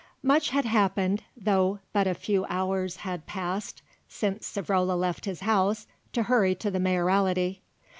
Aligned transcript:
Much 0.23 0.49
had 0.49 0.65
happened, 0.65 1.21
though 1.37 1.77
but 1.93 2.07
a 2.07 2.15
few 2.15 2.43
hours 2.49 2.95
had 3.05 3.27
passed 3.27 3.83
since 4.09 4.47
Savrola 4.49 4.99
left 4.99 5.25
his 5.25 5.41
house 5.41 5.85
to 6.11 6.23
hurry 6.23 6.55
to 6.55 6.71
the 6.71 6.79
Mayoralty. 6.79 7.61